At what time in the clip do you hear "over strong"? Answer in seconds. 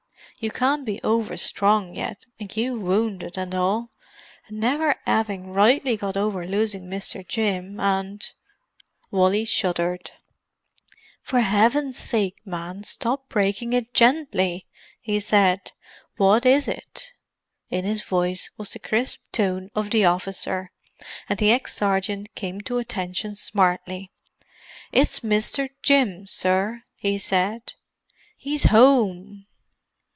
1.03-1.95